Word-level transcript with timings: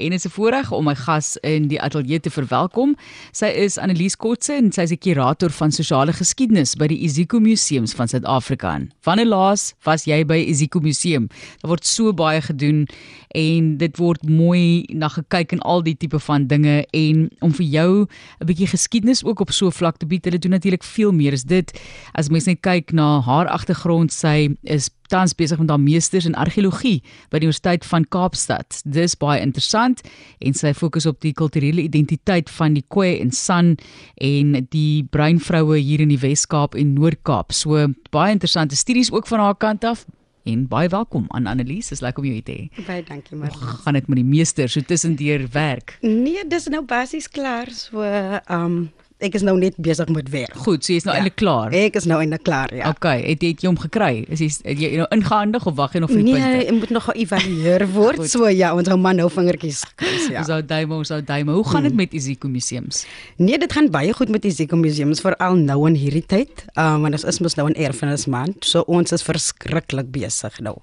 en 0.00 0.12
is 0.12 0.24
'n 0.26 0.30
voorreg 0.30 0.72
om 0.72 0.84
my 0.84 0.94
gas 0.94 1.36
in 1.36 1.68
die 1.68 1.80
ateljee 1.80 2.20
te 2.20 2.30
verwelkom. 2.30 2.96
Sy 3.32 3.46
is 3.46 3.78
Annelies 3.78 4.16
Kotse 4.16 4.52
en 4.52 4.72
sy 4.72 4.82
is 4.82 4.88
die 4.88 4.98
kurator 4.98 5.50
van 5.50 5.72
sosiale 5.72 6.12
geskiedenis 6.12 6.76
by 6.76 6.86
die 6.86 6.98
Iziko 7.04 7.40
Museums 7.40 7.94
van 7.94 8.08
Suid-Afrika. 8.08 8.80
Wanneer 9.02 9.26
laas 9.26 9.74
was 9.84 10.04
jy 10.04 10.24
by 10.24 10.36
Iziko 10.36 10.80
Museum? 10.80 11.28
Daar 11.60 11.68
word 11.68 11.86
so 11.86 12.12
baie 12.12 12.40
gedoen 12.40 12.86
en 13.34 13.76
dit 13.78 13.96
word 13.96 14.28
mooi 14.28 14.86
na 14.88 15.08
gekyk 15.08 15.52
en 15.52 15.60
al 15.60 15.82
die 15.82 15.96
tipe 15.96 16.18
van 16.18 16.46
dinge 16.46 16.86
en 16.90 17.30
om 17.40 17.52
vir 17.52 17.66
jou 17.66 18.06
'n 18.40 18.46
bietjie 18.46 18.66
geskiedenis 18.66 19.24
ook 19.24 19.40
op 19.40 19.50
so 19.52 19.66
'n 19.66 19.72
vlak 19.72 19.96
te 19.98 20.06
bied. 20.06 20.24
Hulle 20.24 20.38
doen 20.38 20.50
natuurlik 20.50 20.84
veel 20.84 21.12
meer 21.12 21.32
as 21.32 21.44
dit. 21.44 21.80
As 22.14 22.28
mens 22.28 22.46
net 22.46 22.60
kyk 22.60 22.92
na 22.92 23.20
haar 23.20 23.46
agtergrond, 23.46 24.12
sy 24.12 24.56
is 24.62 24.90
tans 25.10 25.34
besig 25.36 25.58
met 25.60 25.70
haar 25.72 25.82
meesters 25.82 26.28
in 26.28 26.36
argeologie 26.38 27.00
by 27.30 27.40
die 27.40 27.48
Universiteit 27.50 27.86
van 27.88 28.06
Kaapstad. 28.08 28.80
Dis 28.84 29.16
baie 29.18 29.42
interessant 29.42 30.04
en 30.38 30.56
sy 30.56 30.72
fokus 30.76 31.08
op 31.10 31.20
die 31.24 31.34
kulturele 31.36 31.84
identiteit 31.84 32.50
van 32.56 32.78
die 32.78 32.84
Khoi 32.88 33.18
en 33.18 33.34
San 33.34 33.74
en 34.22 34.54
die 34.70 35.02
breinvroue 35.10 35.80
hier 35.80 36.04
in 36.04 36.14
die 36.14 36.20
Wes-Kaap 36.22 36.78
en 36.78 36.94
Noord-Kaap. 36.96 37.52
So 37.56 37.90
baie 38.14 38.36
interessante 38.36 38.78
studies 38.78 39.12
ook 39.12 39.28
van 39.30 39.42
haar 39.42 39.58
kant 39.58 39.84
af. 39.84 40.06
En 40.48 40.64
baie 40.68 40.88
welkom 40.88 41.26
aan 41.36 41.46
Annelies. 41.46 41.90
Dis 41.92 42.00
lekker 42.00 42.24
om 42.24 42.30
jou 42.30 42.40
te 42.42 42.54
hê. 42.56 42.84
Baie 42.86 43.02
dankie 43.04 43.36
maar. 43.36 43.52
Gaan 43.84 43.98
dit 43.98 44.08
met 44.08 44.22
die 44.22 44.26
meester 44.26 44.70
so 44.72 44.80
tussendeur 44.80 45.44
werk? 45.52 45.98
Nee, 46.00 46.46
dis 46.48 46.68
nou 46.72 46.82
basies 46.84 47.28
klaar. 47.28 47.68
So 47.74 48.02
ehm 48.02 48.40
um, 48.56 48.80
ek 49.24 49.36
is 49.38 49.44
nou 49.46 49.54
net 49.60 49.76
besig 49.82 50.08
met 50.12 50.28
werk. 50.32 50.56
Goed, 50.64 50.84
so 50.84 50.92
jy 50.92 51.00
is 51.00 51.06
nou 51.06 51.14
ja. 51.14 51.20
eintlik 51.20 51.36
klaar. 51.40 51.74
Ek 51.76 51.96
is 52.00 52.06
nou 52.08 52.18
eintlik 52.22 52.44
klaar, 52.46 52.72
ja. 52.74 52.90
Okay, 52.94 53.20
het, 53.26 53.44
het 53.44 53.64
jy 53.64 53.68
hom 53.68 53.78
gekry? 53.80 54.24
Is 54.32 54.42
jy 54.42 54.48
het 54.64 54.80
jy 54.80 54.90
nou 55.00 55.08
ingehandig 55.14 55.66
of 55.68 55.76
wag 55.78 55.96
jy 55.96 56.02
nog 56.04 56.12
vir 56.12 56.22
die 56.22 56.26
nee, 56.28 56.38
punte? 56.38 56.52
Nee, 56.56 56.66
hy 56.68 56.76
moet 56.78 56.94
nog 56.96 57.08
geëvalueer 57.10 57.86
word. 57.98 58.22
so 58.32 58.48
ja, 58.48 58.72
ons 58.76 58.88
hou 58.90 58.98
man 59.00 59.20
nou 59.20 59.28
vingertjies 59.32 59.82
gekruis, 59.92 60.30
ja. 60.32 60.44
Ons 60.44 60.52
hou 60.54 60.60
duime, 60.72 61.00
ons 61.02 61.12
hou 61.14 61.20
duime. 61.32 61.56
Hoe 61.58 61.66
gaan 61.68 61.88
dit 61.88 61.94
hmm. 61.94 62.04
met 62.04 62.16
Iziko 62.16 62.52
Museums? 62.52 63.04
Nee, 63.36 63.60
dit 63.60 63.76
gaan 63.76 63.90
baie 63.92 64.14
goed 64.16 64.32
met 64.32 64.48
Iziko 64.48 64.80
Museums 64.80 65.22
veral 65.24 65.60
nou 65.60 65.82
in 65.90 65.98
hierdie 66.00 66.24
tyd. 66.24 66.64
Ehm 66.74 67.00
um, 67.00 67.08
want 67.08 67.20
ons 67.20 67.28
is 67.28 67.42
mos 67.44 67.56
nou 67.60 67.68
in 67.70 67.76
erfenismaand, 67.76 68.64
so 68.64 68.84
ons 68.88 69.12
is 69.16 69.24
verskriklik 69.26 70.10
besig 70.14 70.60
nou. 70.64 70.78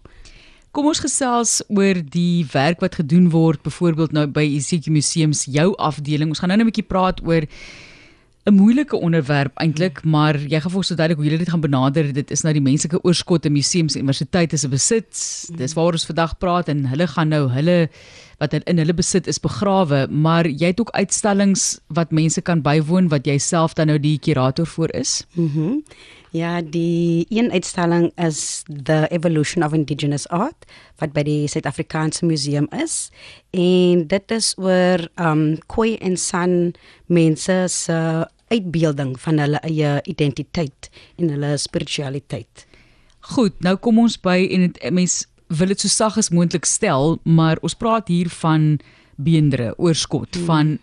Kom 0.78 0.86
ons 0.92 1.00
gesels 1.02 1.60
oor 1.74 1.98
die 2.14 2.46
werk 2.52 2.84
wat 2.84 3.00
gedoen 3.00 3.32
word 3.34 3.64
byvoorbeeld 3.66 4.12
nou 4.14 4.28
by 4.30 4.44
Iziko 4.46 4.92
Museums 4.94 5.48
jou 5.50 5.72
afdeling. 5.82 6.30
Ons 6.30 6.44
gaan 6.44 6.54
nou 6.54 6.60
net 6.60 6.68
'n 6.68 6.70
bietjie 6.70 6.86
praat 6.86 7.24
oor 7.26 7.48
'n 8.48 8.56
moeilike 8.56 8.96
onderwerp 8.96 9.58
eintlik, 9.60 10.04
maar 10.04 10.38
jy 10.40 10.60
gaan 10.62 10.72
vir 10.72 10.80
ons 10.80 10.92
verduidelik 10.94 11.20
hoe 11.20 11.26
julle 11.28 11.44
dit 11.44 11.50
gaan 11.50 11.64
benader. 11.64 12.14
Dit 12.14 12.32
is 12.32 12.44
nou 12.44 12.54
die 12.54 12.64
menslike 12.64 13.02
oorskot 13.04 13.46
in 13.46 13.52
museums 13.52 13.96
en 13.96 14.06
universiteite 14.06 14.58
se 14.58 14.70
besit. 14.72 15.12
Dis 15.58 15.76
waaroor 15.76 16.00
ons 16.00 16.08
vandag 16.08 16.38
praat 16.38 16.70
en 16.72 16.86
hulle 16.86 17.08
gaan 17.08 17.30
nou 17.30 17.50
hulle 17.52 17.90
wat 18.40 18.54
in 18.54 18.78
hulle 18.78 18.94
besit 18.94 19.28
is 19.28 19.40
begrawe, 19.42 20.08
maar 20.08 20.48
jy 20.48 20.70
het 20.72 20.80
ook 20.80 20.94
uitstallings 20.94 21.80
wat 21.88 22.12
mense 22.12 22.42
kan 22.42 22.62
bywoon 22.62 23.10
wat 23.10 23.28
jy 23.28 23.38
self 23.38 23.74
dan 23.74 23.88
nou 23.88 23.98
die 24.00 24.20
kurator 24.20 24.66
voor 24.66 24.94
is. 24.96 25.26
Mhm. 25.34 25.60
Mm 25.60 25.84
ja, 26.38 26.62
die 26.62 27.26
een 27.30 27.52
uitstalling 27.52 28.12
is 28.16 28.64
The 28.84 29.08
Evolution 29.10 29.64
of 29.64 29.74
Indigenous 29.74 30.28
Art 30.28 30.66
wat 31.02 31.14
by 31.16 31.24
die 31.28 31.48
Suid-Afrikaanse 31.48 32.26
Museum 32.26 32.68
is 32.76 33.10
en 33.56 34.06
dit 34.10 34.34
is 34.36 34.54
oor 34.60 35.08
um 35.22 35.58
Khoi 35.72 35.96
en 36.04 36.18
San 36.18 36.74
mense 37.06 37.58
se 37.72 38.00
uitbeelding 38.54 39.20
van 39.20 39.38
hulle 39.44 39.60
eie 39.68 40.02
identiteit 40.06 40.90
en 41.18 41.30
hulle 41.30 41.58
spiritualiteit. 41.58 42.66
Goed, 43.20 43.58
nou 43.66 43.76
kom 43.76 44.00
ons 44.00 44.18
by 44.24 44.48
en 44.52 44.70
het, 44.70 44.80
mens 44.92 45.26
wil 45.48 45.72
dit 45.72 45.80
so 45.80 45.92
sag 45.92 46.18
as 46.20 46.32
moontlik 46.32 46.68
stel, 46.68 47.18
maar 47.24 47.60
ons 47.62 47.76
praat 47.76 48.08
hier 48.12 48.30
van 48.42 48.78
beendere, 49.16 49.74
oorskot 49.78 50.36
hmm. 50.36 50.46
van 50.46 50.78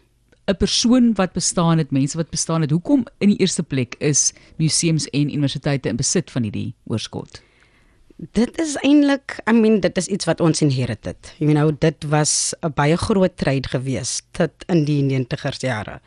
'n 0.45 0.57
persoon 0.61 1.15
wat 1.17 1.33
bestaan 1.33 1.79
het, 1.79 1.91
mense 1.91 2.17
wat 2.17 2.31
bestaan 2.31 2.61
het. 2.61 2.71
Hoekom 2.71 3.07
in 3.19 3.29
die 3.33 3.41
eerste 3.41 3.63
plek 3.63 3.95
is 3.99 4.33
museums 4.57 5.09
en 5.09 5.33
universiteite 5.33 5.89
in 5.89 5.97
besit 5.97 6.31
van 6.31 6.43
hierdie 6.43 6.75
oorskot? 6.85 7.41
Dit 8.17 8.59
is 8.61 8.77
eintlik, 8.77 9.41
I 9.51 9.53
mean, 9.53 9.81
dit 9.81 9.97
is 9.97 10.07
iets 10.07 10.25
wat 10.25 10.41
ons 10.41 10.61
inherited. 10.63 11.35
You 11.39 11.53
know, 11.53 11.73
dit 11.79 12.05
was 12.09 12.55
'n 12.63 12.73
baie 12.75 12.97
groot 12.97 13.37
trade 13.37 13.69
geweest 13.69 14.25
tot 14.31 14.53
in 14.69 14.85
die 14.85 15.03
90er 15.03 15.57
jare. 15.59 16.01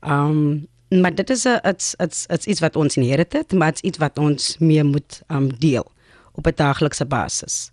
Um 0.00 0.66
maar 1.00 1.14
dit 1.14 1.30
is 1.30 1.44
'n 1.44 1.60
dit's 1.62 1.94
dit's 1.98 2.26
dit's 2.26 2.46
iets 2.46 2.60
wat 2.60 2.76
ons 2.76 2.96
inherit 2.96 3.32
het, 3.32 3.52
maar 3.52 3.70
dit's 3.70 3.80
iets 3.80 3.98
wat 3.98 4.18
ons 4.18 4.56
meer 4.58 4.86
moet 4.86 5.22
um 5.28 5.58
deel 5.58 5.86
op 6.32 6.46
'n 6.46 6.52
daaglikse 6.54 7.06
basis. 7.06 7.72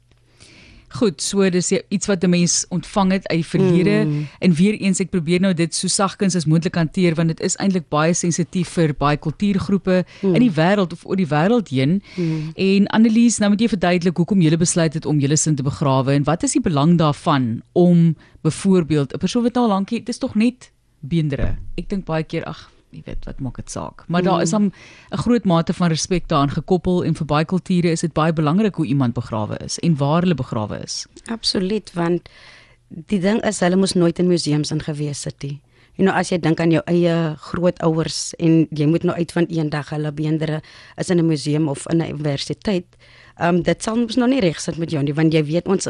Goed, 0.90 1.22
so 1.22 1.46
dis 1.50 1.69
iets 1.72 2.07
wat 2.07 2.24
'n 2.24 2.30
mens 2.30 2.66
ontvang 2.69 3.12
het 3.12 3.28
uit 3.28 3.38
die 3.38 3.46
verlede 3.46 4.06
mm. 4.06 4.28
en 4.40 4.53
weer 4.53 4.74
eens 4.74 5.00
ek 5.00 5.09
probeer 5.09 5.40
nou 5.40 5.53
dit 5.53 5.75
so 5.75 5.88
sagkens 5.88 6.35
as 6.35 6.46
moontlik 6.46 6.75
hanteer 6.75 7.16
want 7.16 7.28
dit 7.28 7.40
is 7.40 7.56
eintlik 7.56 7.90
baie 7.90 8.13
sensitief 8.13 8.69
vir 8.69 8.96
baie 8.97 9.18
kultuurgroepe 9.18 10.06
mm. 10.22 10.36
in 10.36 10.41
die 10.41 10.51
wêreld 10.51 10.94
of 10.94 11.06
oor 11.06 11.16
die 11.16 11.28
wêreld 11.28 11.69
heen. 11.69 12.01
Mm. 12.16 12.50
En 12.56 12.88
Annelies, 12.88 13.38
nou 13.38 13.51
moet 13.51 13.62
jy 13.62 13.68
verduidelik 13.68 14.18
hoekom 14.18 14.41
jy 14.41 14.57
besluit 14.57 14.94
het 14.94 15.06
om 15.06 15.19
julle 15.19 15.38
sin 15.38 15.56
te 15.56 15.63
begrawe 15.63 16.12
en 16.12 16.24
wat 16.24 16.44
is 16.44 16.51
die 16.51 16.62
belang 16.62 16.97
daarvan 16.97 17.62
om 17.72 18.16
byvoorbeeld 18.41 19.13
'n 19.13 19.18
persoon 19.18 19.44
wat 19.44 19.53
nou 19.53 19.68
lankie, 19.68 20.00
dit 20.00 20.09
is 20.09 20.18
tog 20.18 20.36
net 20.36 20.72
beendere. 21.00 21.57
Ek 21.78 21.90
dink 21.90 22.06
baie 22.06 22.24
keer 22.24 22.44
ag 22.44 22.72
jy 22.92 23.02
weet 23.06 23.26
wat 23.26 23.40
maak 23.40 23.56
dit 23.56 23.72
saak. 23.72 24.04
Maar 24.08 24.24
daar 24.26 24.42
is 24.42 24.50
dan 24.50 24.72
'n 25.12 25.18
groot 25.18 25.46
mate 25.46 25.74
van 25.74 25.90
respek 25.90 26.28
daaraan 26.28 26.50
gekoppel 26.50 27.04
en 27.06 27.16
vir 27.16 27.26
baie 27.26 27.46
kulture 27.46 27.92
is 27.92 28.02
dit 28.02 28.14
baie 28.14 28.34
belangrik 28.34 28.76
hoe 28.76 28.86
iemand 28.86 29.14
begrawe 29.14 29.58
is 29.64 29.80
en 29.80 29.98
waar 29.98 30.22
hulle 30.22 30.36
begrawe 30.36 30.80
is. 30.84 31.06
Absoluut, 31.26 31.94
want 31.94 32.30
die 32.88 33.20
ding 33.20 33.42
is 33.46 33.60
hulle 33.60 33.76
moes 33.76 33.94
nooit 33.94 34.20
in 34.20 34.28
museums 34.28 34.72
ingewees 34.72 35.24
het 35.24 35.44
nie. 35.44 35.62
You 36.00 36.08
know 36.08 36.16
as 36.16 36.30
jy 36.30 36.40
dink 36.40 36.60
aan 36.60 36.72
jou 36.72 36.82
eie 36.88 37.36
grootouers 37.38 38.34
en 38.40 38.68
jy 38.72 38.86
moet 38.88 39.04
nou 39.04 39.16
uitvind 39.18 39.52
eendag 39.52 39.90
hulle 39.90 40.12
beendere 40.12 40.62
is 40.98 41.10
in 41.10 41.20
'n 41.20 41.28
museum 41.28 41.68
of 41.68 41.88
in 41.90 42.02
'n 42.02 42.10
universiteit. 42.10 42.88
Ehm 43.38 43.56
um, 43.56 43.62
dit 43.62 43.84
sal 43.84 43.96
mos 43.96 44.16
nog 44.16 44.30
nie 44.30 44.40
reg 44.40 44.60
sit 44.60 44.78
met 44.78 44.92
jou 44.92 45.04
nie 45.04 45.14
want 45.14 45.34
jy 45.34 45.44
weet 45.44 45.68
ons 45.68 45.88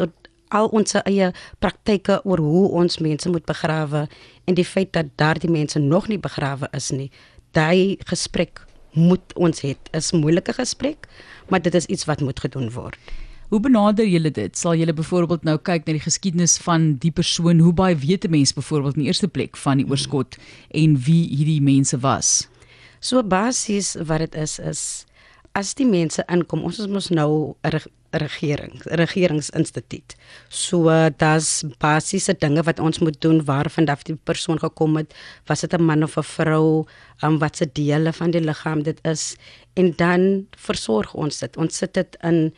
al 0.50 0.68
ons 0.68 0.96
eie 1.04 1.32
praktyke 1.60 2.20
oor 2.26 2.42
hoe 2.44 2.68
ons 2.82 3.00
mense 3.00 3.30
moet 3.30 3.46
begrawe 3.46 4.08
en 4.46 4.58
die 4.58 4.66
feit 4.66 4.94
dat 4.94 5.06
daardie 5.16 5.52
mense 5.52 5.80
nog 5.80 6.08
nie 6.08 6.20
begrawe 6.20 6.70
is 6.74 6.92
nie. 6.92 7.12
Daai 7.52 7.98
gesprek 8.06 8.66
moet 8.94 9.34
ons 9.36 9.62
hê. 9.62 9.76
Is 9.94 10.14
'n 10.14 10.22
moeilike 10.22 10.54
gesprek, 10.54 11.08
maar 11.50 11.62
dit 11.62 11.76
is 11.76 11.86
iets 11.86 12.06
wat 12.06 12.22
moet 12.22 12.40
gedoen 12.40 12.72
word. 12.72 12.98
Hoe 13.50 13.60
benader 13.60 14.06
julle 14.06 14.32
dit? 14.32 14.58
Sal 14.58 14.76
julle 14.76 14.94
byvoorbeeld 14.94 15.44
nou 15.44 15.58
kyk 15.58 15.86
na 15.86 15.94
die 15.94 16.06
geskiedenis 16.06 16.58
van 16.58 16.98
die 17.02 17.12
persoon? 17.12 17.60
Hoe 17.60 17.74
baie 17.74 17.96
weet 17.96 18.26
'n 18.26 18.30
mens 18.30 18.54
byvoorbeeld 18.54 18.96
in 18.96 19.02
die 19.02 19.08
eerste 19.08 19.28
plek 19.28 19.58
van 19.58 19.78
die 19.78 19.90
oorskot 19.90 20.38
en 20.70 20.98
wie 20.98 21.28
hierdie 21.36 21.62
mense 21.62 22.00
was? 22.00 22.48
So 23.00 23.24
basies 23.24 23.96
wat 24.06 24.20
dit 24.20 24.36
is 24.36 24.60
is 24.60 25.06
as 25.52 25.74
die 25.74 25.88
mense 25.88 26.24
inkom, 26.28 26.64
ons 26.64 26.80
is 26.80 26.88
mos 26.88 27.10
nou 27.10 27.56
'n 27.64 27.82
regering, 28.12 28.82
regeringsinstituut. 28.84 30.16
So 30.50 30.90
daar's 31.18 31.64
basiese 31.78 32.34
dinge 32.34 32.64
wat 32.64 32.80
ons 32.80 33.00
moet 33.00 33.22
doen 33.22 33.44
waarvan 33.46 33.86
dat 33.86 34.04
die 34.06 34.16
persoon 34.16 34.60
gekom 34.60 34.98
het, 34.98 35.14
was 35.46 35.62
dit 35.62 35.74
'n 35.74 35.84
man 35.84 36.04
of 36.04 36.18
'n 36.18 36.24
vrou, 36.24 36.86
um, 37.24 37.38
wat 37.40 37.58
se 37.58 37.70
dele 37.74 38.14
van 38.14 38.32
die 38.32 38.42
liggaam 38.42 38.84
dit 38.84 39.00
is 39.04 39.36
en 39.74 39.94
dan 39.96 40.48
versorg 40.58 41.14
ons 41.14 41.40
dit. 41.40 41.58
Ons 41.58 41.78
sit 41.78 41.94
dit 41.94 42.18
in 42.22 42.54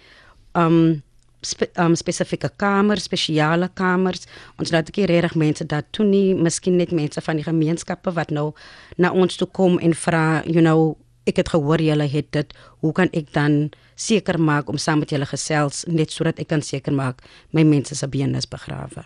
um 0.54 1.04
spe, 1.42 1.70
um 1.76 1.96
spesifieke 1.96 2.50
kamers, 2.56 3.04
spesiale 3.04 3.70
kamers. 3.74 4.26
Ons 4.62 4.72
laat 4.72 4.90
ek 4.90 4.96
regtig 5.10 5.36
mense 5.36 5.66
dat 5.66 5.86
toe 5.92 6.06
nie, 6.06 6.36
miskien 6.36 6.76
net 6.76 6.92
mense 6.92 7.22
van 7.22 7.36
die 7.36 7.46
gemeenskappe 7.46 8.14
wat 8.14 8.30
nou 8.30 8.52
na 8.98 9.12
ons 9.12 9.36
toe 9.36 9.48
kom 9.48 9.80
en 9.80 9.94
vra, 9.94 10.44
you 10.46 10.62
know, 10.62 10.98
ek 11.30 11.38
het 11.38 11.50
gehoor 11.54 11.82
julle 11.82 12.08
het 12.10 12.32
dit, 12.32 12.54
hoe 12.82 12.92
kan 12.94 13.10
ek 13.14 13.34
dan 13.34 13.72
seker 13.96 14.40
maak 14.40 14.70
om 14.70 14.78
saam 14.78 15.00
met 15.00 15.12
julle 15.14 15.26
gesels 15.26 15.84
net 15.88 16.12
sodat 16.12 16.40
ek 16.40 16.52
kan 16.54 16.62
seker 16.62 16.94
maak 16.94 17.22
my 17.52 17.64
mense 17.64 17.96
se 17.96 18.08
bene 18.08 18.38
is 18.38 18.50
begrawe. 18.50 19.06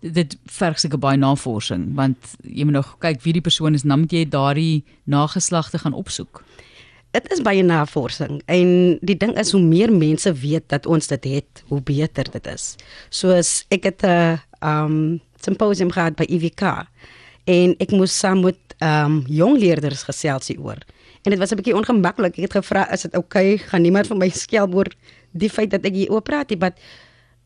Dit 0.00 0.36
verg 0.52 0.78
seker 0.78 1.00
baie 1.00 1.18
navorsing 1.18 1.94
want 1.96 2.36
jy 2.42 2.64
moet 2.64 2.78
nog 2.78 2.96
kyk 3.02 3.22
wie 3.24 3.36
die 3.36 3.44
persoon 3.44 3.74
is, 3.74 3.82
dan 3.82 4.04
moet 4.04 4.12
jy 4.12 4.24
daardie 4.28 4.84
nageslagte 5.04 5.78
gaan 5.82 5.96
opsoek. 5.96 6.42
Dit 7.16 7.30
is 7.32 7.40
baie 7.40 7.62
navorsing 7.64 8.42
en 8.52 8.98
die 9.00 9.16
ding 9.16 9.32
is 9.40 9.54
hoe 9.56 9.62
meer 9.62 9.92
mense 9.92 10.32
weet 10.32 10.68
dat 10.68 10.86
ons 10.86 11.08
dit 11.08 11.30
het, 11.36 11.62
hoe 11.70 11.80
beter 11.80 12.28
dit 12.30 12.50
is. 12.52 12.74
Soos 13.10 13.64
ek 13.70 13.84
het 13.84 14.04
'n 14.04 14.38
um 14.62 15.20
simposium 15.40 15.90
gehad 15.90 16.16
by 16.16 16.26
IWK 16.28 16.86
en 17.46 17.74
ek 17.78 17.90
moes 17.90 18.18
saam 18.18 18.42
met 18.42 18.58
um 18.82 19.24
jong 19.28 19.58
leerders 19.58 20.02
gesels 20.02 20.48
hieroor. 20.48 20.82
En 21.26 21.32
dit 21.32 21.40
was 21.40 21.50
'n 21.50 21.58
bietjie 21.58 21.74
ongemaklik. 21.74 22.36
Ek 22.36 22.42
het 22.42 22.52
gevra, 22.52 22.92
"Is 22.92 23.00
dit 23.02 23.14
oukei? 23.14 23.54
Okay? 23.54 23.66
Gaan 23.66 23.82
niemand 23.82 24.06
vir 24.06 24.16
my 24.16 24.28
skelp 24.28 24.74
oor 24.74 24.86
die 25.30 25.50
feit 25.50 25.70
dat 25.70 25.84
ek 25.84 25.92
hier 25.92 26.10
oop 26.10 26.24
praat 26.24 26.48
nie?" 26.48 26.58
Maar 26.58 26.74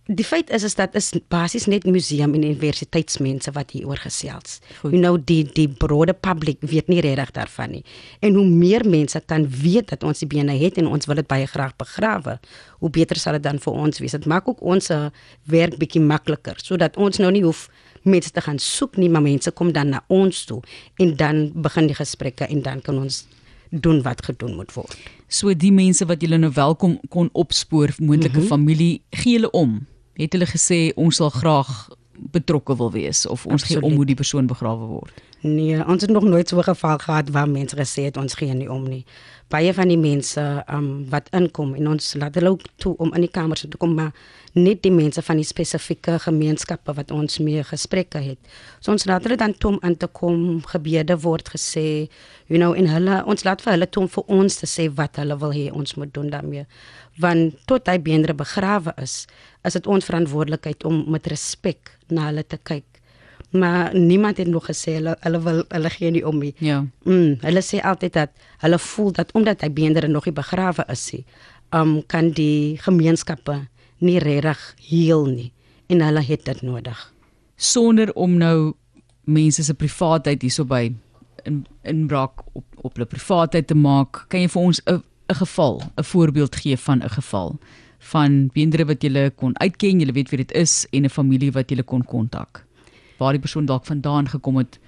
die 0.05 0.25
feit 0.25 0.51
is 0.51 0.63
is 0.63 0.75
dat 0.75 0.95
is 0.95 1.13
basies 1.29 1.67
net 1.67 1.85
museum 1.85 2.35
en 2.35 2.43
universiteitsmense 2.43 3.53
wat 3.53 3.71
hier 3.71 3.87
oor 3.87 3.97
gesels. 3.97 4.59
Goed. 4.81 4.93
You 4.93 5.03
know 5.03 5.19
die 5.25 5.45
die 5.45 5.69
brode 5.69 6.13
public 6.13 6.57
weet 6.61 6.89
nie 6.89 7.01
regtig 7.01 7.31
daarvan 7.31 7.71
nie. 7.71 7.85
En 8.21 8.35
hoe 8.35 8.47
meer 8.47 8.89
mense 8.89 9.23
kan 9.27 9.49
weet 9.51 9.89
dat 9.89 10.03
ons 10.03 10.19
die 10.19 10.29
bene 10.29 10.53
het 10.53 10.77
en 10.77 10.87
ons 10.87 11.07
wil 11.07 11.15
dit 11.15 11.27
baie 11.27 11.47
graag 11.47 11.77
begrawe, 11.77 12.39
hoe 12.79 12.91
beter 12.91 13.17
sal 13.17 13.33
dit 13.33 13.43
dan 13.43 13.59
vir 13.59 13.73
ons 13.73 13.99
wees. 13.99 14.13
Dit 14.13 14.27
maak 14.27 14.49
ook 14.49 14.61
ons 14.61 14.91
werk 15.45 15.77
bietjie 15.79 16.03
makliker 16.03 16.55
sodat 16.57 16.97
ons 16.97 17.19
nou 17.19 17.31
nie 17.31 17.43
hoef 17.43 17.69
mense 18.03 18.31
te 18.31 18.41
gaan 18.41 18.59
soek 18.59 18.97
nie, 18.97 19.09
maar 19.09 19.23
mense 19.23 19.51
kom 19.51 19.73
dan 19.73 19.89
na 19.89 20.05
ons 20.09 20.45
toe 20.45 20.63
en 20.97 21.17
dan 21.17 21.53
begin 21.55 21.87
die 21.87 21.95
gesprekke 21.95 22.47
en 22.47 22.63
dan 22.63 22.81
kan 22.81 22.99
ons 22.99 23.27
doen 23.71 24.03
wat 24.03 24.25
gedoen 24.25 24.55
moet 24.55 24.73
word. 24.75 24.99
So 25.29 25.55
die 25.55 25.73
mense 25.73 26.07
wat 26.07 26.23
julle 26.23 26.39
nou 26.39 26.51
welkom 26.55 26.99
kon 27.09 27.29
opspoor, 27.33 27.95
moontlike 27.99 28.35
mm 28.35 28.41
-hmm. 28.41 28.49
familie, 28.49 29.03
gee 29.11 29.39
hulle 29.39 29.51
om. 29.51 29.87
Het 30.15 30.33
hulle 30.33 30.47
gesê 30.47 30.93
ons 30.95 31.17
sal 31.17 31.31
graag 31.31 31.89
betrokke 32.31 32.77
wil 32.77 32.91
wees 32.93 33.27
of 33.27 33.47
ons 33.47 33.63
Absoluut. 33.63 33.83
gee 33.83 33.91
om 33.91 33.97
hoe 33.97 34.07
die 34.07 34.15
persoon 34.15 34.47
begrawe 34.47 34.87
word? 34.87 35.23
Nee, 35.43 35.87
ons 35.87 36.03
het 36.03 36.11
nog 36.11 36.23
nooit 36.23 36.49
so 36.49 36.59
'n 36.59 36.63
geval 36.63 36.99
gehad 36.99 37.31
waar 37.31 37.49
mense 37.49 37.77
gesê 37.77 38.03
het 38.03 38.17
ons 38.17 38.35
gee 38.35 38.53
nie 38.55 38.71
om 38.71 38.89
nie. 38.89 39.05
Baie 39.49 39.75
van 39.75 39.89
die 39.89 39.99
mense 39.99 40.65
um, 40.71 41.09
wat 41.09 41.29
inkom 41.31 41.75
en 41.75 41.89
ons 41.89 42.15
laat 42.15 42.35
hulle 42.35 42.49
ook 42.49 42.61
toe 42.77 42.97
om 42.97 43.15
in 43.15 43.21
die 43.21 43.31
kamers 43.31 43.61
te 43.61 43.77
kom, 43.77 43.95
maar 43.95 44.13
net 44.53 44.83
die 44.83 44.93
mense 44.93 45.23
van 45.23 45.37
die 45.37 45.45
spesifieke 45.45 46.19
gemeenskappe 46.19 46.93
wat 46.93 47.11
ons 47.11 47.39
mee 47.39 47.65
gesprekke 47.65 48.19
het. 48.19 48.39
So 48.81 48.93
ons 48.93 49.05
laat 49.05 49.23
hulle 49.23 49.37
dan 49.37 49.55
toe 49.59 49.71
om 49.71 49.79
in 49.83 49.97
te 49.97 50.07
kom, 50.07 50.63
gebede 50.63 51.21
word 51.21 51.49
gesê, 51.49 52.09
you 52.47 52.59
know, 52.59 52.75
en 52.75 52.87
hulle 52.87 53.25
ons 53.25 53.45
laat 53.45 53.63
vir 53.63 53.73
hulle 53.73 53.91
toe 53.91 54.03
om 54.03 54.09
vir 54.09 54.25
ons 54.27 54.57
te 54.57 54.67
sê 54.67 54.95
wat 54.95 55.17
hulle 55.17 55.39
wil 55.39 55.53
hê 55.53 55.73
ons 55.73 55.95
moet 55.95 56.15
doen 56.15 56.31
daarmee. 56.31 56.67
Want 57.17 57.55
tot 57.65 57.87
hy 57.87 57.99
beendre 57.99 58.35
begrawe 58.35 58.93
is, 58.97 59.27
is 59.65 59.73
dit 59.73 59.87
ons 59.87 60.05
verantwoordelikheid 60.05 60.85
om 60.85 61.11
met 61.11 61.27
respek 61.27 61.99
na 62.09 62.27
hulle 62.27 62.45
te 62.45 62.59
kyk 62.63 62.90
maar 63.51 63.99
niemand 63.99 64.37
het 64.37 64.47
nog 64.47 64.67
gesê 64.71 64.93
hulle 64.99 65.17
hulle 65.21 65.41
wil 65.41 65.65
hulle 65.69 65.91
gee 65.91 66.11
nie 66.11 66.27
om 66.27 66.39
nie. 66.39 66.55
Ja. 66.59 66.85
Mm, 67.03 67.39
hulle 67.41 67.63
sê 67.63 67.81
altyd 67.83 68.13
dat 68.13 68.31
hulle 68.63 68.79
voel 68.79 69.13
dat 69.13 69.33
omdat 69.33 69.61
hy 69.61 69.71
beender 69.73 70.09
nog 70.09 70.25
nie 70.25 70.35
begrawe 70.35 70.85
is 70.89 71.11
nie, 71.13 71.25
um 71.75 72.01
kan 72.07 72.31
die 72.31 72.79
gemeenskappe 72.83 73.67
nie 73.99 74.19
regtig 74.19 74.75
heel 74.89 75.27
nie 75.27 75.53
en 75.87 76.01
hulle 76.01 76.23
het 76.23 76.45
dit 76.45 76.63
nodig. 76.63 77.13
Sonder 77.57 78.13
om 78.15 78.39
nou 78.39 78.73
mense 79.25 79.65
se 79.65 79.75
privaatheid 79.75 80.43
hierso 80.43 80.65
by 80.65 80.93
in 81.45 81.67
inbraak 81.83 82.45
op 82.53 82.65
op 82.81 82.95
hulle 82.97 83.07
privaatheid 83.07 83.67
te 83.67 83.75
maak, 83.77 84.25
kan 84.29 84.41
jy 84.41 84.49
vir 84.49 84.63
ons 84.63 84.81
'n 84.87 85.03
'n 85.29 85.35
geval, 85.35 85.83
'n 85.99 86.05
voorbeeld 86.05 86.57
gee 86.57 86.77
van 86.77 87.03
'n 87.03 87.09
geval 87.09 87.59
van 87.99 88.51
beendere 88.55 88.85
wat 88.85 89.03
jy 89.03 89.31
kon 89.31 89.59
uitken, 89.59 90.01
jy 90.01 90.13
weet 90.13 90.31
wie 90.31 90.39
dit 90.39 90.53
is 90.53 90.87
en 90.91 91.05
'n 91.05 91.11
familie 91.11 91.53
wat 91.53 91.71
jy 91.71 91.83
kon 91.83 92.05
kontak 92.05 92.65
waar 93.21 93.37
die 93.37 93.43
persoon 93.45 93.69
dalk 93.69 93.87
vandaan 93.87 94.29
gekom 94.33 94.59
het 94.61 94.79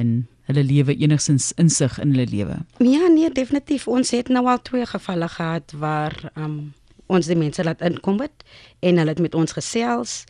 in 0.00 0.22
hulle 0.48 0.64
lewe 0.64 0.96
enigsins 0.96 1.52
insig 1.60 1.98
in 2.00 2.14
hulle 2.16 2.26
lewe. 2.30 2.56
Ja, 2.82 3.08
nee, 3.12 3.30
definitief. 3.30 3.86
Ons 3.88 4.10
het 4.16 4.28
nou 4.32 4.46
al 4.48 4.62
twee 4.64 4.86
gevalle 4.88 5.28
gehad 5.28 5.74
waar 5.78 6.16
um, 6.34 6.72
ons 7.12 7.28
die 7.28 7.38
mense 7.38 7.64
laat 7.64 7.84
inkom 7.84 8.22
het 8.24 8.44
en 8.80 9.00
hulle 9.00 9.12
het 9.14 9.22
met 9.22 9.36
ons 9.36 9.52
gesels 9.52 10.22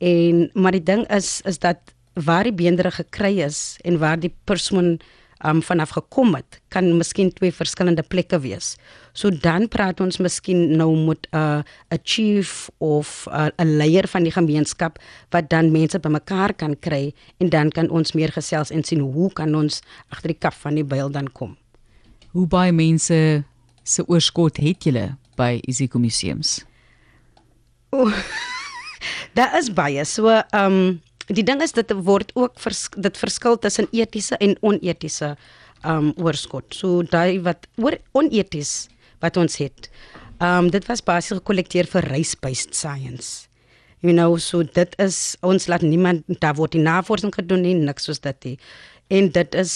en 0.00 0.46
maar 0.54 0.76
die 0.76 0.86
ding 0.86 1.02
is 1.12 1.40
is 1.48 1.58
dat 1.58 1.94
waar 2.14 2.46
die 2.46 2.56
beendere 2.56 2.90
gekry 2.94 3.40
is 3.44 3.78
en 3.84 3.98
waar 3.98 4.20
die 4.20 4.32
persoon 4.44 4.98
um, 5.44 5.62
vanaf 5.62 5.94
gekom 5.96 6.34
het, 6.34 6.60
kan 6.68 6.96
miskien 6.96 7.32
twee 7.32 7.52
verskillende 7.52 8.02
plekke 8.02 8.40
wees. 8.40 8.76
So 9.12 9.30
dan 9.30 9.68
praat 9.68 10.00
ons 10.00 10.20
miskien 10.22 10.76
nou 10.76 10.90
met 11.06 11.26
'n 11.32 11.36
uh, 11.36 11.62
'n 11.90 12.00
chief 12.02 12.70
of 12.78 13.26
'n 13.26 13.52
uh, 13.58 13.76
leier 13.76 14.08
van 14.08 14.22
die 14.22 14.32
gemeenskap 14.32 14.98
wat 15.30 15.50
dan 15.50 15.72
mense 15.72 15.98
bymekaar 15.98 16.54
kan 16.54 16.78
kry 16.78 17.14
en 17.38 17.48
dan 17.48 17.70
kan 17.70 17.90
ons 17.90 18.12
meer 18.12 18.32
gesels 18.32 18.70
en 18.70 18.84
sien 18.84 19.00
hoe 19.00 19.32
kan 19.32 19.54
ons 19.54 19.80
agter 20.08 20.28
die 20.28 20.38
kaf 20.38 20.60
van 20.60 20.74
die 20.74 20.84
byl 20.84 21.10
dan 21.10 21.32
kom. 21.32 21.56
Hoe 22.30 22.46
baie 22.46 22.72
mense 22.72 23.44
se 23.82 24.06
oorskot 24.06 24.56
het 24.56 24.84
julle 24.84 25.16
by 25.36 25.60
Isiko 25.66 25.98
Museums? 25.98 26.64
Oh, 27.90 28.12
daar 29.36 29.58
is 29.58 29.72
baie. 29.72 30.04
So 30.04 30.28
ehm 30.28 30.72
um, 30.72 31.00
die 31.34 31.44
ding 31.46 31.62
is 31.62 31.74
dit 31.76 31.92
word 32.06 32.32
ook 32.38 32.58
vers, 32.60 32.88
dit 32.96 33.18
verskil 33.18 33.58
tussen 33.62 33.88
etiese 33.94 34.38
en 34.42 34.56
onetiese 34.66 35.34
um 35.86 36.10
oorskot. 36.20 36.74
So 36.76 37.02
daai 37.02 37.40
wat 37.44 37.68
oor 37.80 37.96
oneties 38.12 38.88
wat 39.22 39.38
ons 39.40 39.60
het. 39.62 39.90
Um 40.40 40.70
dit 40.72 40.86
was 40.88 41.04
basies 41.04 41.38
gekollekteer 41.38 41.88
vir 41.90 42.08
race-based 42.10 42.74
science. 42.74 43.46
You 44.00 44.14
know, 44.14 44.38
so 44.40 44.64
dit 44.64 44.94
is 44.98 45.36
ons 45.44 45.68
laat 45.68 45.84
niemand 45.84 46.24
daar 46.40 46.56
word 46.56 46.72
die 46.72 46.84
navorsing 46.84 47.34
gedoen 47.34 47.66
nie, 47.66 47.74
niks 47.76 48.08
soos 48.08 48.22
dit 48.24 48.48
nie. 48.48 48.56
En 49.10 49.28
dit 49.32 49.54
is 49.60 49.74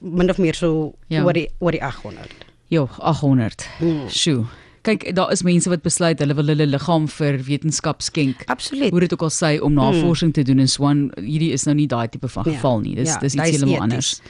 min 0.00 0.30
of 0.30 0.38
meer 0.38 0.58
so 0.58 0.92
ja. 1.08 1.22
oor 1.24 1.36
die 1.36 1.48
oor 1.60 1.74
die 1.74 1.82
800. 1.82 2.44
Jo, 2.74 2.88
800. 2.98 3.68
Hmm. 3.78 4.06
Sjoe 4.10 4.44
kyk 4.84 5.06
daar 5.16 5.32
is 5.32 5.42
mense 5.46 5.70
wat 5.72 5.82
besluit 5.84 6.20
hulle 6.22 6.36
wil 6.36 6.52
hulle 6.52 6.66
liggaam 6.68 7.06
vir 7.08 7.38
wetenskap 7.46 8.02
skenk. 8.04 8.44
Absoluut. 8.52 8.90
Hoe 8.92 9.00
dit 9.04 9.12
ook 9.16 9.24
al 9.26 9.32
sê 9.34 9.54
om 9.64 9.72
navorsing 9.76 10.32
hmm. 10.32 10.38
te 10.38 10.44
doen 10.50 10.60
en 10.64 10.70
swan 10.70 11.06
hierdie 11.20 11.52
is 11.56 11.64
nou 11.68 11.76
nie 11.78 11.88
daai 11.90 12.08
tipe 12.08 12.28
van 12.28 12.44
ja. 12.46 12.52
geval 12.52 12.84
nie. 12.84 12.94
Dis 13.00 13.14
ja, 13.14 13.18
dis 13.22 13.34
iets 13.34 13.56
heeltemal 13.56 13.86
anders. 13.88 14.20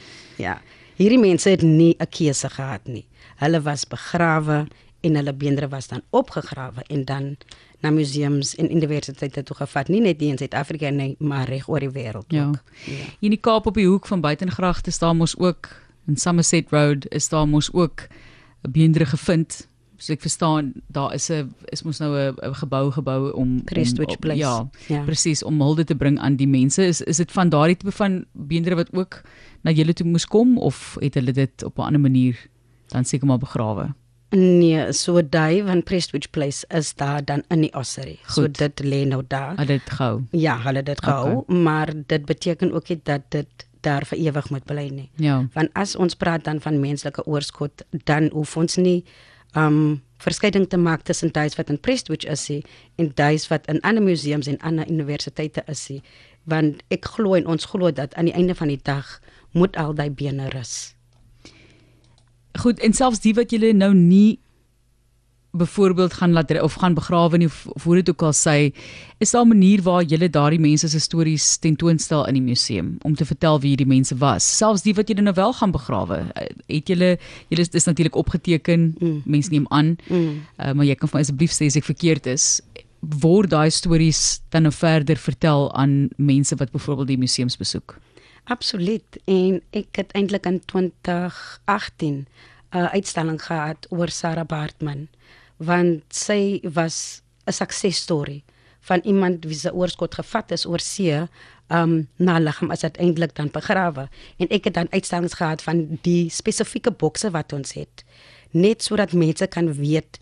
Ja. 0.41 0.59
Hierdie 0.95 1.19
mense 1.19 1.49
het 1.51 1.61
nie 1.61 1.95
'n 1.99 2.09
keuse 2.09 2.49
gehad 2.49 2.87
nie. 2.87 3.05
Hulle 3.43 3.61
was 3.61 3.85
begrawe 3.85 4.65
en 5.01 5.15
hulle 5.15 5.33
beendre 5.33 5.67
was 5.67 5.87
dan 5.87 6.01
opgegrawe 6.09 6.83
en 6.87 7.05
dan 7.05 7.37
na 7.79 7.91
museums 7.91 8.55
en 8.55 8.71
universiteite 8.71 9.43
toe 9.43 9.55
gevat 9.55 9.87
nie 9.87 10.01
net 10.01 10.21
in 10.21 10.37
Suid-Afrika 10.37 10.89
nie 10.89 11.15
maar 11.19 11.49
reg 11.49 11.67
oor 11.69 11.79
die 11.79 11.91
wêreld 11.91 12.31
ja. 12.33 12.47
ook. 12.47 12.61
Ja. 12.85 13.05
In 13.19 13.35
die 13.35 13.39
Kaap 13.39 13.65
op 13.65 13.77
die 13.77 13.87
hoek 13.87 14.07
van 14.07 14.21
Buitengracht 14.21 14.91
staan 14.93 15.17
mos 15.17 15.37
ook 15.37 15.69
in 16.07 16.17
Somerset 16.17 16.71
Road 16.71 17.05
is 17.09 17.29
daar 17.29 17.47
mos 17.47 17.69
ook 17.73 18.07
'n 18.63 18.71
beendre 18.71 19.05
gevind 19.05 19.67
so 19.97 20.13
ek 20.13 20.21
verstaan 20.21 20.73
daar 20.87 21.13
is 21.13 21.29
'n 21.29 21.53
is 21.71 21.83
mos 21.83 21.99
nou 21.99 22.11
'n 22.15 22.55
gebou 22.55 22.91
gebou 22.91 23.31
om 23.33 23.61
Christwich 23.65 24.19
Place. 24.19 24.37
Ja, 24.37 24.69
ja. 24.87 25.03
presies 25.03 25.43
om 25.43 25.61
hulde 25.61 25.83
te 25.83 25.95
bring 25.95 26.19
aan 26.19 26.35
die 26.35 26.47
mense. 26.47 26.85
Is 26.85 27.01
is 27.01 27.17
dit 27.17 27.31
van 27.31 27.49
daardie 27.49 27.77
tipe 27.77 27.91
van 27.91 28.25
beendere 28.31 28.75
wat 28.75 28.93
ook 28.93 29.21
na 29.61 29.71
julle 29.71 29.93
toe 29.93 30.07
moes 30.07 30.25
kom 30.25 30.57
of 30.57 30.97
het 30.99 31.13
hulle 31.13 31.31
dit 31.31 31.63
op 31.63 31.77
'n 31.77 31.81
ander 31.81 32.01
manier 32.01 32.47
dan 32.87 33.05
seker 33.05 33.27
maar 33.27 33.39
begrawe? 33.39 33.93
Nee, 34.29 34.91
so 34.93 35.21
daai 35.21 35.63
van 35.63 35.83
Prestwich 35.83 36.29
Place 36.29 36.65
is 36.67 36.93
daar 36.93 37.25
dan 37.25 37.43
in 37.47 37.61
die 37.61 37.73
ossery. 37.73 38.17
So 38.27 38.47
dit 38.51 38.81
lê 38.83 39.05
nou 39.07 39.23
daar. 39.27 39.55
Hulle 39.55 39.79
dit 39.79 39.89
gehou. 39.89 40.23
Ja, 40.31 40.57
hulle 40.61 40.83
dit 40.83 41.03
gehou, 41.03 41.35
okay. 41.35 41.57
maar 41.57 41.93
dit 42.07 42.25
beteken 42.25 42.73
ook 42.73 42.89
nie 42.89 42.99
dat 43.03 43.21
dit 43.29 43.47
daar 43.85 44.05
vir 44.05 44.17
ewig 44.17 44.49
moet 44.49 44.65
bly 44.65 44.87
nie. 44.89 45.09
Ja. 45.21 45.47
Want 45.53 45.69
as 45.73 45.95
ons 45.95 46.15
praat 46.15 46.43
dan 46.43 46.61
van 46.61 46.79
menslike 46.79 47.25
oorskot, 47.25 47.85
dan 48.03 48.29
hoef 48.33 48.57
ons 48.57 48.75
nie 48.81 49.03
um 49.55 50.01
verskeiding 50.17 50.69
te 50.69 50.77
maak 50.77 51.03
tussen 51.03 51.31
duis 51.31 51.55
wat 51.55 51.69
in 51.69 51.79
Prestwich 51.79 52.25
is 52.25 52.45
sie, 52.45 52.63
en 52.95 53.11
duis 53.15 53.47
wat 53.51 53.67
in 53.71 53.81
ander 53.81 54.03
museums 54.03 54.47
en 54.47 54.59
ander 54.59 54.87
universiteite 54.89 55.63
is 55.71 55.83
sie, 55.85 56.01
want 56.43 56.83
ek 56.93 57.05
glo 57.15 57.35
en 57.37 57.47
ons 57.51 57.67
glo 57.69 57.91
dat 57.91 58.15
aan 58.15 58.29
die 58.29 58.35
einde 58.35 58.55
van 58.55 58.71
die 58.71 58.81
dag 58.81 59.19
moet 59.51 59.77
al 59.77 59.95
daai 59.95 60.09
bene 60.09 60.49
rus. 60.53 60.95
Goed, 62.59 62.79
en 62.79 62.93
selfs 62.95 63.23
die 63.23 63.35
wat 63.35 63.51
jy 63.51 63.73
nou 63.75 63.91
nie 63.93 64.39
byvoorbeeld 65.57 66.13
gaan 66.13 66.31
laat 66.31 66.61
of 66.61 66.73
gaan 66.73 66.93
begrawe 66.93 67.37
nie 67.37 67.47
of, 67.47 67.65
of 67.67 67.83
hoe 67.83 67.95
dit 67.95 68.09
ook 68.09 68.21
al 68.21 68.33
sê 68.33 68.73
is 69.17 69.31
daar 69.31 69.45
'n 69.45 69.47
manier 69.47 69.81
waar 69.81 70.03
jy 70.03 70.29
daardie 70.29 70.59
mense 70.59 70.87
se 70.87 70.99
stories 70.99 71.57
tentoonstel 71.57 72.27
in 72.27 72.33
die 72.33 72.41
museum 72.41 72.97
om 73.01 73.15
te 73.15 73.25
vertel 73.25 73.59
wie 73.59 73.69
hierdie 73.69 73.87
mense 73.87 74.17
was? 74.17 74.57
Selfs 74.57 74.81
die 74.81 74.93
wat 74.93 75.09
jy 75.09 75.15
nou 75.21 75.33
wel 75.33 75.53
gaan 75.53 75.71
begrawe 75.71 76.17
eh, 76.33 76.47
het 76.67 76.87
julle 76.87 77.17
julle 77.47 77.61
is, 77.61 77.69
is 77.69 77.85
natuurlik 77.85 78.15
opgeteken 78.15 78.95
mm. 78.99 79.21
mense 79.25 79.49
neem 79.49 79.65
aan. 79.69 79.95
Mm. 80.07 80.41
uh, 80.57 80.71
maar 80.71 80.85
jy 80.85 80.95
kan 80.95 81.09
vir 81.09 81.19
asseblief 81.19 81.51
sê 81.51 81.65
as 81.65 81.75
ek 81.75 81.83
verkeerd 81.83 82.25
is 82.25 82.61
word 82.99 83.49
daai 83.49 83.69
stories 83.69 84.41
dan 84.49 84.65
nou 84.65 84.73
verder 84.73 85.17
vertel 85.17 85.69
aan 85.75 86.09
mense 86.17 86.55
wat 86.55 86.71
byvoorbeeld 86.71 87.07
die 87.07 87.17
museums 87.17 87.57
besoek? 87.57 87.97
Absoluut. 88.45 89.17
En 89.25 89.61
ek 89.71 90.01
het 90.01 90.11
eintlik 90.13 90.45
in 90.45 90.61
2018 90.65 92.25
'n 92.75 92.77
uh, 92.77 92.91
uitstalling 92.93 93.41
gehad 93.41 93.85
oor 93.89 94.09
Sarah 94.09 94.45
Bartman 94.45 95.07
want 95.57 96.03
sy 96.09 96.59
was 96.63 97.21
'n 97.47 97.51
suksesstorie 97.51 98.43
van 98.85 99.01
iemand 99.03 99.45
wie 99.45 99.57
se 99.57 99.73
oorskot 99.73 100.15
gevat 100.15 100.51
is 100.51 100.65
oor 100.65 100.79
see 100.79 101.27
um 101.73 102.07
na 102.17 102.37
liggaam 102.39 102.71
as 102.71 102.83
uiteindelik 102.83 103.33
dan 103.35 103.49
begrawe 103.53 104.09
en 104.37 104.47
ek 104.49 104.69
het 104.69 104.73
dan 104.73 104.91
uitstallings 104.91 105.33
gehad 105.33 105.63
van 105.65 105.97
die 106.05 106.29
spesifieke 106.29 106.91
bokse 106.91 107.31
wat 107.33 107.53
ons 107.53 107.73
het 107.73 108.05
net 108.51 108.83
sodat 108.83 109.13
mense 109.13 109.47
kan 109.47 109.73
weet 109.73 110.19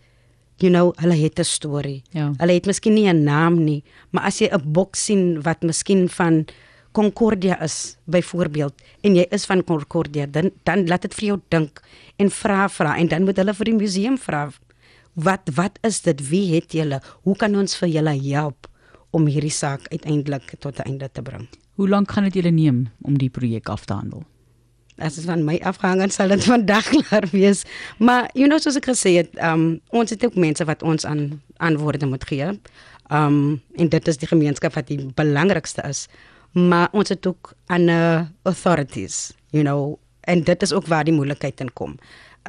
you 0.63 0.71
know 0.71 0.93
hulle 1.01 1.17
het 1.19 1.39
'n 1.39 1.43
storie 1.43 2.03
ja. 2.11 2.31
hulle 2.37 2.53
het 2.53 2.65
miskien 2.65 2.93
nie 2.93 3.09
'n 3.11 3.23
naam 3.23 3.63
nie 3.63 3.83
maar 4.11 4.23
as 4.23 4.39
jy 4.39 4.47
'n 4.47 4.71
boks 4.71 5.05
sien 5.05 5.41
wat 5.41 5.63
miskien 5.63 6.09
van 6.09 6.45
Concordia 6.91 7.61
is 7.61 7.97
byvoorbeeld 8.05 8.73
en 9.01 9.15
jy 9.15 9.25
is 9.31 9.45
van 9.45 9.63
Concordia 9.63 10.25
dan 10.25 10.51
dan 10.63 10.87
laat 10.87 11.01
dit 11.01 11.13
vir 11.13 11.25
jou 11.25 11.39
dink 11.49 11.81
en 12.17 12.29
vra 12.29 12.69
vra 12.69 12.97
en 12.97 13.07
dan 13.07 13.23
moet 13.23 13.37
hulle 13.37 13.53
vir 13.53 13.65
die 13.65 13.79
museum 13.79 14.17
vra 14.17 14.51
wat 15.13 15.49
wat 15.55 15.79
is 15.81 16.01
dit? 16.01 16.29
Wie 16.29 16.55
het 16.55 16.71
julle? 16.71 17.01
Hoe 17.23 17.35
kan 17.35 17.55
ons 17.55 17.77
vir 17.77 17.89
julle 17.89 18.13
help 18.33 18.67
om 19.13 19.27
hierdie 19.29 19.53
saak 19.53 19.87
uiteindelik 19.91 20.55
tot 20.59 20.79
'n 20.79 20.89
einde 20.89 21.09
te 21.11 21.21
bring? 21.21 21.47
Hoe 21.75 21.89
lank 21.89 22.11
gaan 22.11 22.23
dit 22.23 22.33
julle 22.33 22.51
neem 22.51 22.89
om 23.01 23.17
die 23.17 23.29
projek 23.29 23.69
af 23.69 23.85
te 23.85 23.93
handel? 23.93 24.23
As 24.97 25.15
dit 25.15 25.25
van 25.25 25.43
my 25.45 25.59
afhang, 25.63 26.11
sal 26.11 26.27
dit 26.27 26.43
vandag 26.53 26.89
klaar 26.89 27.27
wees. 27.31 27.63
Maar 27.97 28.29
you 28.33 28.47
know 28.47 28.59
soos 28.59 28.75
ek 28.75 28.85
gesê 28.85 29.15
het, 29.17 29.29
um 29.41 29.79
ons 29.89 30.09
het 30.09 30.25
ook 30.25 30.35
mense 30.35 30.65
wat 30.65 30.83
ons 30.83 31.05
aan 31.05 31.41
antwoorde 31.57 32.05
moet 32.05 32.23
gee. 32.23 32.59
Um 33.11 33.61
en 33.75 33.89
dit 33.89 34.07
is 34.07 34.17
die 34.17 34.27
gemeenskap 34.27 34.73
wat 34.73 34.87
die 34.87 35.11
belangrikste 35.15 35.81
is 35.89 36.07
maar 36.53 36.89
ons 36.91 37.09
het 37.09 37.25
ook 37.27 37.53
ander 37.65 38.29
authorities, 38.41 39.33
you 39.49 39.63
know, 39.63 39.97
en 40.19 40.43
dit 40.43 40.61
is 40.61 40.73
ook 40.73 40.87
waar 40.87 41.03
die 41.03 41.13
moeilikheid 41.13 41.59
in 41.59 41.73
kom. 41.73 41.97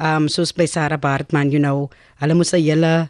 Um 0.00 0.28
soos 0.28 0.52
by 0.52 0.66
Sarah 0.66 0.98
Bartman, 0.98 1.50
you 1.50 1.60
know, 1.60 1.90
hulle 2.20 2.34
moes 2.34 2.52
'n 2.52 2.60
hele 2.62 3.08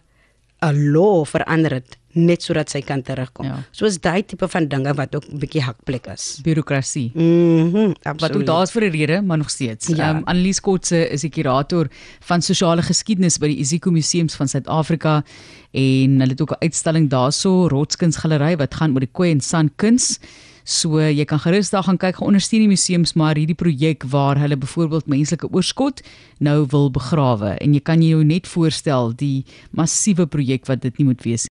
'n 0.63 0.93
law 0.93 1.25
verander 1.27 1.73
het 1.73 1.97
net 2.15 2.43
sodat 2.43 2.71
sy 2.71 2.81
kan 2.81 3.03
terugkom. 3.03 3.45
Ja. 3.47 3.57
Soos 3.73 3.99
daai 4.01 4.23
tipe 4.23 4.47
van 4.49 4.69
dinge 4.69 4.95
wat 4.95 5.15
ook 5.17 5.25
'n 5.29 5.39
bietjie 5.39 5.61
hakplek 5.63 6.07
is. 6.07 6.39
Bureaukrasie. 6.43 7.11
Mhm, 7.15 7.23
mm 7.25 7.87
Wat 7.87 8.07
ook 8.07 8.21
absoluut. 8.23 8.47
daar's 8.47 8.71
vir 8.71 8.83
'n 8.85 8.91
rede, 8.91 9.23
maar 9.23 9.39
nog 9.39 9.51
steeds. 9.51 9.89
Ehm 9.89 9.97
Ja. 9.97 10.11
um, 10.17 10.23
Annelies 10.25 10.61
Kotse 10.61 11.09
is 11.11 11.21
die 11.21 11.31
kurator 11.31 11.89
van 12.21 12.41
sosiale 12.43 12.83
geskiedenis 12.83 13.39
by 13.39 13.47
die 13.49 13.59
Isiko 13.59 13.91
Museums 13.91 14.35
van 14.35 14.49
Suid-Afrika 14.49 15.25
en 15.73 16.11
hulle 16.21 16.31
het 16.31 16.41
ook 16.41 16.53
'n 16.53 16.63
uitstalling 16.65 17.11
daarso, 17.11 17.67
Rotskunsgalery 17.69 18.57
wat 18.57 18.75
gaan 18.75 18.93
oor 18.93 19.01
die 19.01 19.09
koei 19.13 19.31
en 19.31 19.41
san 19.41 19.71
kuns. 19.77 20.19
So 20.65 20.97
jy 20.97 21.27
kan 21.29 21.43
gerus 21.45 21.69
daar 21.69 21.85
gaan 21.85 21.99
kyk, 22.01 22.23
geondersteun 22.23 22.63
die 22.65 22.71
museums 22.71 23.13
maar 23.21 23.37
hierdie 23.37 23.57
projek 23.59 24.07
waar 24.09 24.39
hulle 24.41 24.57
byvoorbeeld 24.57 25.11
menslike 25.13 25.51
oorskot 25.53 26.01
nou 26.41 26.63
wil 26.73 26.89
begrawe. 26.95 27.51
En 27.61 27.75
jy 27.77 27.83
kan 27.85 28.01
jou 28.01 28.23
net 28.25 28.49
voorstel 28.49 29.13
die 29.21 29.45
massiewe 29.77 30.25
projek 30.25 30.65
wat 30.71 30.81
dit 30.81 30.97
nie 30.99 31.11
moet 31.11 31.21
wees 31.27 31.43